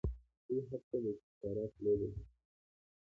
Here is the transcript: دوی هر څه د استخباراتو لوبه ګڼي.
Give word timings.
دوی 0.45 0.59
هر 0.67 0.81
څه 0.89 0.95
د 1.03 1.05
استخباراتو 1.11 1.77
لوبه 1.83 2.07
ګڼي. 2.13 2.23